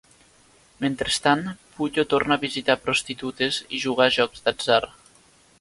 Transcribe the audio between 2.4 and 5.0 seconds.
visitar prostitutes i jugar a jocs d'atzar.